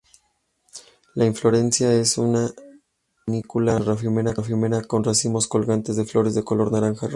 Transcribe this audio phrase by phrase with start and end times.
[1.13, 2.49] La inflorescencia en una
[3.23, 7.09] panícula ramificada con racimos colgantes de flores de color naranja-rojo.